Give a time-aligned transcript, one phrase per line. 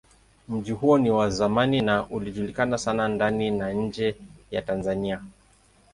[0.49, 4.15] Mji huo ni wa zamani na ilijulikana sana ndani na nje
[4.51, 5.21] ya Tanzania.